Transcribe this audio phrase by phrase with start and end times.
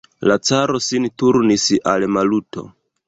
[0.29, 2.65] La caro sin turnis al Maluto.